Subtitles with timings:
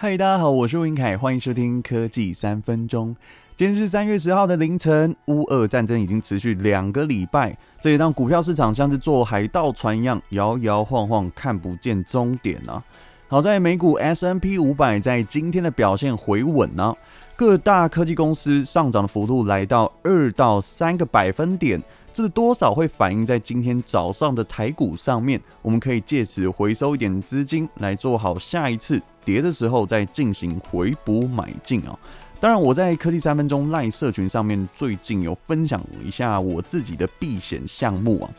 [0.00, 3.16] 嗨，大家好，我是吴晏恺，欢迎收听科技三分钟。
[3.56, 12.80] 今天是三月十号的凌晨，乌俄战争已经持续两个礼拜，这也让股票市场像是坐海盗船一样摇摇晃晃，看不见终点啊。
[13.26, 16.94] 好在美股 S N P 五百在今天的表现回稳呢、
[17.34, 21.82] 各大科技公司上涨的幅度来到二到三个百分点。
[22.18, 31.96] 这多少会反映在今天早上的台股上面，我们可以借此回收一点资金，来做好下一次跌的时候再进行回补买进啊。
[32.40, 38.30] 当然，我在科技三分钟赖社群上面最近有分享一下我自己的避险项目啊，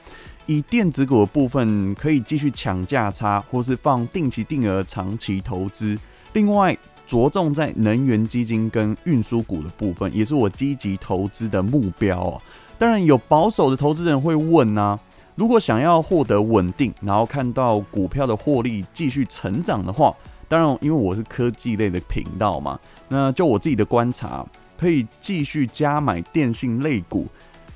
[0.45, 5.97] 以电子股的部分可以继续抢价差，或是放定期定额长期投资。
[6.33, 12.41] 另外，着重在能源基金跟运输股的部分，也是我积极投资的目标哦。
[12.79, 14.97] 当然有保守的投资人会问啊，
[15.35, 20.15] 如果想要获得稳定，然后看到股票的获利继续成长的话，
[20.47, 22.79] 当然因为我是科技类的频道嘛，
[23.09, 24.45] 那就我自己的观察，
[24.77, 27.27] 可以继续加买电信类股。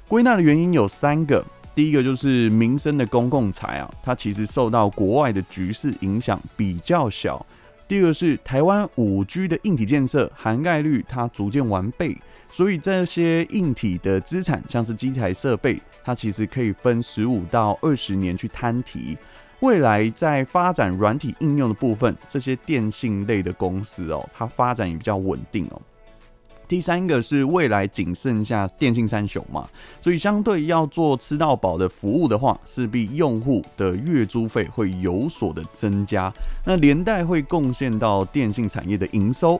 [0.07, 1.43] 归纳的原因有三个，
[1.75, 7.45] 第一个就是民生的公共财啊，它其实受到国外的局势影响比较小。
[7.89, 12.17] 第二个是台湾五 G 的硬体建设涵盖率它逐渐完备。
[12.53, 19.17] 所以这些硬体的资产，像是机台设备，它其实可以分十五到二十年去摊提。
[19.61, 25.81] 未来在发展软体应用的部分，这些电信类的公司哦，它发展也比较稳定哦。
[26.67, 29.67] 第三个是未来仅剩下电信三雄嘛，
[29.99, 36.31] 所以相对要做吃到饱的服务的话，势必用户的月租费会有所的增加，
[36.63, 39.59] 那连带会贡献到电信产业的营收。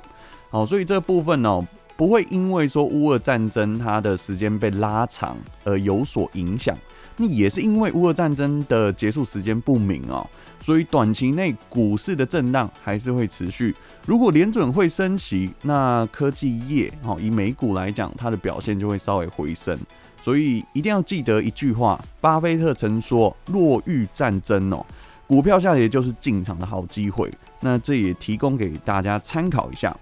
[0.51, 1.67] 好，所以这部分呢。
[1.95, 6.75] 不会因为说乌俄战争它的时间被拉长而有所影响，
[7.17, 10.27] 那也是因为乌俄战争的结束时间不明哦，
[10.63, 13.75] 所以短期内股市的震荡还是会持续。
[14.05, 19.79] 如果联准会升息，那科技业哦，以美股来讲，它的表现就会稍微回升。
[20.21, 24.85] 所以一定要记得一句话，巴菲特曾说：“若遇战争哦，
[25.27, 29.95] 股票下跌就是进场的好机会。”那这也提供给大家参考一下。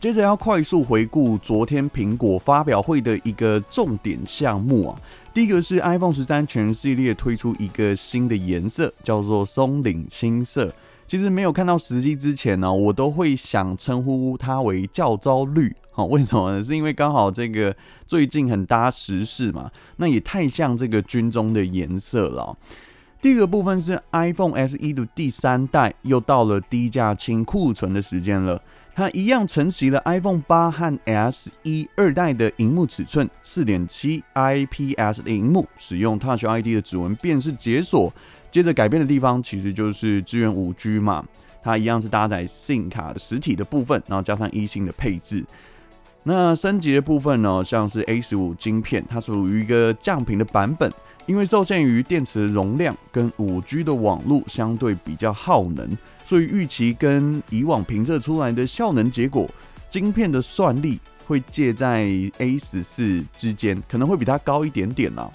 [0.00, 5.00] 接着要快速回顾昨天苹果发表会的一个重点项目啊，
[5.34, 10.72] 第一个是 iPhone 十三全系列推出一个新的颜色，叫做松岭青色。
[11.04, 15.74] 其实没有看到实机之前呢，我都会想称呼它为教召绿。
[15.90, 16.62] 好， 为什么呢？
[16.62, 17.74] 是因为刚好这个
[18.06, 22.56] 最近很搭时事嘛，那也太像这个军中的颜色了。
[23.20, 28.62] 第二个部分是 iPhone SE 的第三代又到了低价清库存的时间了。
[28.98, 30.92] 它一样承袭了 iPhone 八和
[31.30, 38.12] SE 二代的荧幕尺寸，四点七 IPS 的荧幕，使用 Touch ID 的指纹辨识解锁。
[38.50, 41.24] 接着改变的地方其实就是支援五 G 嘛，
[41.62, 45.44] 它一样是搭载 SIM 卡的实体的部分，然后加上 eSIM 的配置。
[46.24, 50.92] 那升级的部分呢，像是 A 十五晶片，它属于一个降频的版本，
[51.26, 55.96] 因为受限于电池容量跟五 G 的网络相对比较耗能。
[56.28, 59.48] 所以预期跟以往评测出来的效能结果，
[59.88, 62.02] 晶片的算力会介在
[62.36, 65.30] A 十四之间，可能会比它高一点点啊。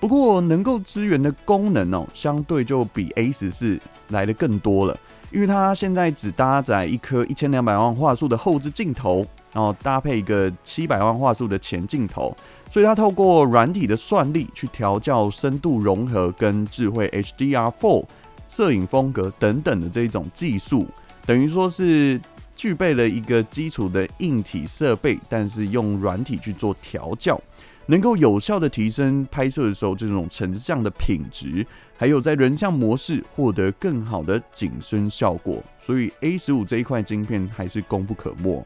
[0.00, 3.78] 不过能够支援的功能哦，相对就比 A 十四
[4.08, 4.98] 来得更多了，
[5.30, 12.34] 因为它现在只搭载一颗一千两百万画素的后置镜头，然后搭配一个七百万画素的前镜头，
[12.70, 18.04] 所以它透过软体的算力去调教深度融合跟智慧 HDR4。
[18.52, 20.86] 摄影风格等等的这种技术，
[21.24, 22.20] 等于说是
[22.54, 27.40] 具备了一个基础的硬体设备，但是用软体去做调教，
[27.86, 35.64] 能够有效的提升拍摄的时候这种成像的品质，还有在人像模式获得更好的景深效果。
[35.80, 38.62] 所以 A 十五这一块晶片还是功不可没。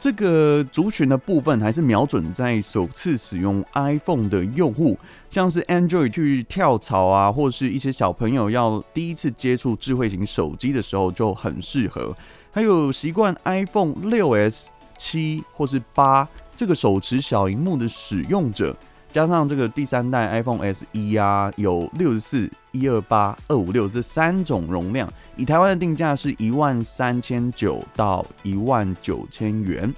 [0.00, 4.96] 这个族群的部分还是瞄准在首次使用 iPhone 的用户，
[5.28, 12.16] 像是 Android 去跳槽啊，或是一些小朋友要第一次接触智慧型手机的时候就很适合。
[12.52, 18.76] 还有习惯 iPhone 六 S、七或是八这个手持小萤幕的使用者。
[19.10, 29.92] 加上这个第三代 iPhone SE 啊，有六十四、一二八、二五六这三种容量，以台湾的定价是一万三千九到一万九千元。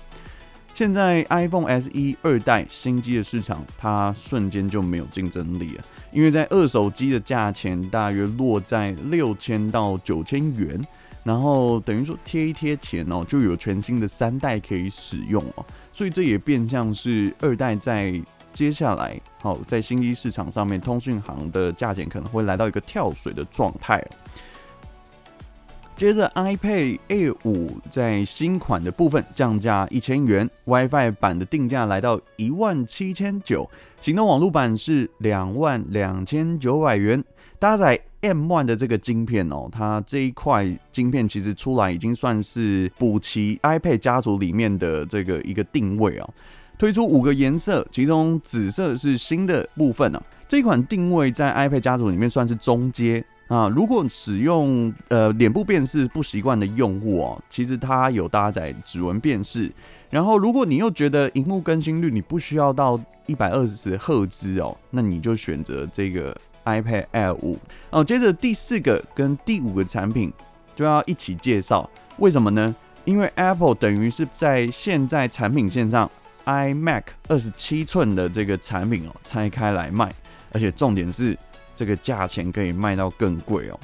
[0.73, 10.81] 现在 iPhone SE 二代新机的市场，它瞬间就没有竞争力了，因为在二手机的价钱大约落在六千到九千元，
[11.25, 18.23] 然后等于说贴一贴钱哦，就有全新的三代可以使用哦，所以这也变相是二代在。
[18.53, 24.05] 接下来，好，在新机市场上面，通讯行的价钱可能会来到一个跳水的状态。
[25.97, 33.69] 接着，iPad Air 五在新款的部分降价一千元，WiFi 版的定价来到一万七千九，
[34.01, 37.23] 行动网络版是两万两千九百元，
[37.59, 46.31] 搭载 M1 的这个晶片哦，它这一块晶片其实出来已经算是补齐 iPad 家族里面的这个一个定位哦，
[46.81, 53.23] 推出五个颜色，其中紫色是新的部分哦，这款定位在 iPad 家族里面算是中阶。
[53.49, 59.71] 啊，如果使用呃脸部辨识不习惯的用户哦，其实它有搭载指纹辨识。
[60.09, 66.35] 然后，如果你又觉得荧幕更新率你不需要到一百二十赫兹哦，那你就选择这个
[66.65, 67.59] iPad Air 五。
[67.91, 70.33] 哦，接着第四个跟第五个产品
[70.75, 72.75] 就要一起介绍，为什么呢？
[73.05, 76.09] 因为 Apple 等于是在现在产品线上
[76.51, 80.13] iMac 二十七寸的这个产品哦拆开来卖，
[80.53, 81.39] 而且重点是。
[81.77, 83.81] 这个价钱可以卖到更贵哦。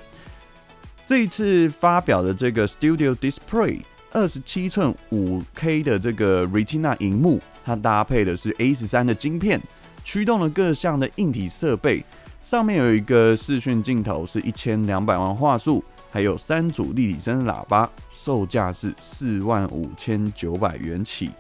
[1.07, 3.81] 这一次发表的这个 Studio Display
[4.13, 9.59] 二十七寸五 K 的这个 Retina 荧幕，它搭配的是 A 十三的晶片，
[10.05, 12.05] 驱动了各项的硬体设备。
[12.43, 21.31] 上面有一个视讯镜头，是一千两百万画素，还有三组立体声喇叭，售价是四万五千九百元起。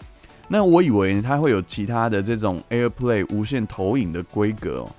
[0.48, 4.90] 那我以为它会有其他的这种 AirPlay 无线投影的规格哦。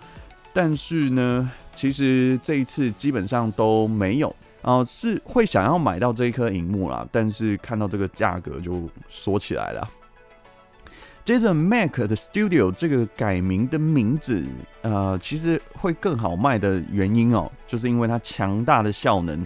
[0.54, 9.88] 但是呢，其实这一次基本上都没有，啊是会想要买到这一颗荧幕啦，但是看到这个价格就锁起来了。
[11.24, 14.44] 接着，Mac 的 Studio 这个改名的名字，
[14.82, 19.46] 呃，其实会更好卖的原因哦，就是因为它强大的效能，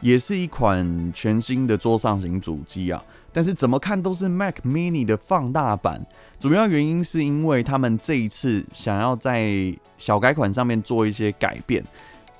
[0.00, 3.02] 也是一款全新的桌上型主机啊。
[3.34, 6.00] 但是怎么看都是 Mac Mini 的放大版，
[6.38, 11.82] 主要原因是因为他们这一次想要在小改款上面做一些改变，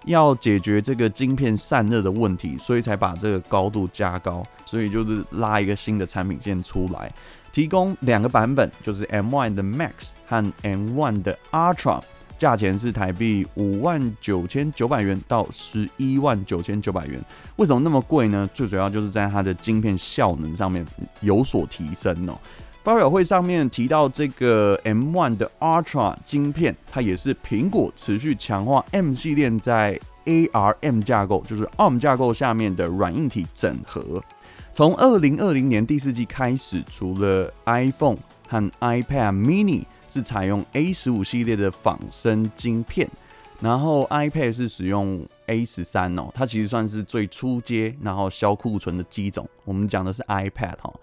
[0.07, 7.13] 要解决这个晶片散热的问题，所以才把这个高度加高，所以就是拉一个新的产品线出来，
[7.53, 12.01] 提供两个版本，就是 M1 的 Max 和 M1 的 Ultra。
[12.45, 17.19] 价钱是台币五万九千九百元到十一万九千九百元，
[17.57, 18.47] 为什么那么贵呢？
[18.53, 20.85] 最主要就是在它的晶片效能上面
[21.23, 22.39] 有所提升哦。
[22.83, 34.23] 发表会上面提到这个 M1 的 Ultra 晶片，它也是苹果持续强化 M 系列在 ARM 架构，就是 ARM 架构下面的软硬体整合。
[34.75, 39.85] 从二零二零年第四季开始，除了 iPhone 和 iPad Mini。
[40.15, 43.11] 是采用 A 十五系列的仿生晶片，
[43.61, 49.49] 然后 iPad 是使用 A 十三哦，它其实算是最初阶，然后销库存的机种。
[49.65, 50.95] 我们讲的是 iPad 哈，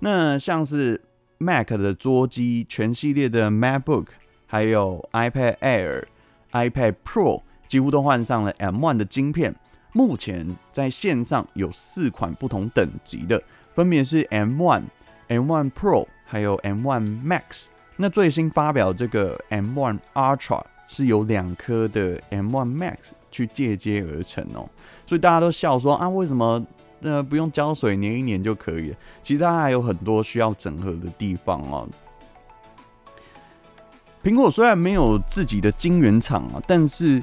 [0.00, 1.00] 那像是
[1.38, 4.08] Mac 的桌机全系列的 MacBook，
[4.46, 6.04] 还有 iPad Air、
[6.52, 9.54] iPad Pro，几乎都换上了 M1 的晶片。
[9.94, 13.42] 目前在线上有四款不同等级的，
[13.74, 14.82] 分别是 M1、
[15.28, 17.68] M1 Pro，还有 M1 Max。
[18.00, 22.96] 那最新发表这个 M1 Ultra 是由两颗的 M1 Max
[23.30, 24.70] 去借接而成哦，
[25.04, 26.64] 所以大家都笑说啊，为什么
[27.02, 28.96] 呃不用胶水粘一粘就可以了？
[29.24, 31.88] 其实它还有很多需要整合的地方哦。
[34.22, 37.22] 苹果虽然没有自己的晶圆厂啊，但是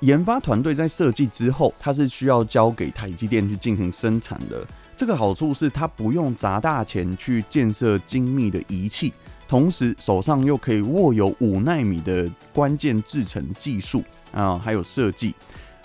[0.00, 4.66] 研发团队在设计之后，它是需要交给台积电去进行生产的。
[4.96, 9.12] 这个好处是它不用砸大钱去建设精密的仪器。
[9.48, 15.34] 同时手上又可以握有五纳米的关键制程技术啊，还有设计，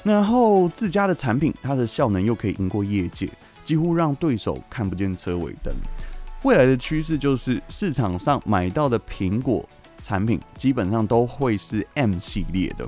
[0.03, 3.29] 然后自家的产品它的效能又可以赢过业界，
[3.63, 5.73] 几乎让对手看不见车尾灯。
[6.43, 9.65] 未来的趋势就是市场上买到的苹果
[10.03, 12.85] 产品基本上都会是 M 系列的。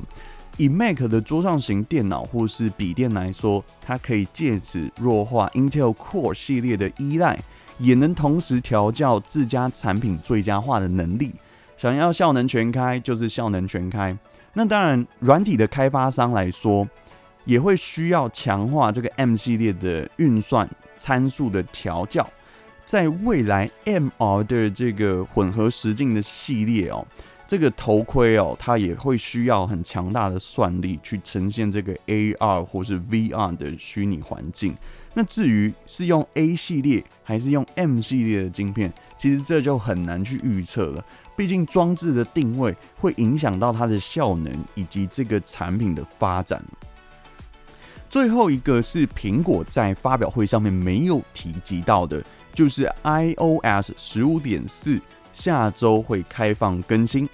[0.58, 7.40] 以 Mac 的桌上型电脑或是笔电来说，它可以借此弱化 Intel Core 系列的依赖。
[7.78, 11.32] 也能同时调教自家产品最佳化的能力。
[11.78, 14.18] 想要效能全开，就是效能全开。
[14.54, 16.88] 那当然，软体的开发商来说，
[17.44, 22.26] 也会需要强化这个 M 系列的运算参数的调教。
[22.86, 27.06] 在未来 MR 的这个混合实境的系列哦。
[27.48, 34.76] 这个头盔哦，它也会需要很强大的算力去呈现这个 AR 或是 VR 的虚拟环境。
[35.16, 41.04] 那至于是用 A 系列还是用 M 系列的晶片，其实这就很难去预测了。
[41.36, 46.64] 毕竟装置的定位会影响到它的效能以及这个产品的发展。
[48.10, 55.02] 最后一个是苹果在发表会上面没有提及到的，就是 iOS 十五点四。
[55.34, 57.28] 下周会开放更新，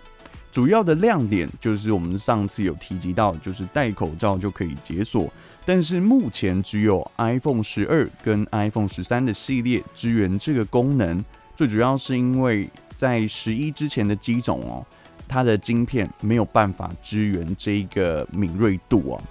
[0.52, 5.32] 主要的亮点就是我们上次有提及到，就是戴口罩就可以解锁，
[5.66, 11.24] 但是目前只有 iPhone 十二跟 iPhone 十三的系列支援这个功能。
[11.56, 14.86] 最主要是因为在十一之前的机种哦，
[15.28, 19.22] 它的晶片没有办法支援这个敏锐度哦。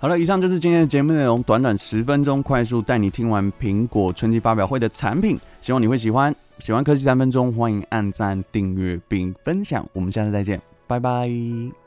[0.00, 6.34] 好了，以上就是今天的节目内容，短短十分钟，快速带你听完苹果春季发表会的产品，希望你会喜欢。
[6.58, 9.86] 喜欢科技三分钟，欢迎按赞、订阅并分享。
[9.92, 11.79] 我们下次再见，拜拜。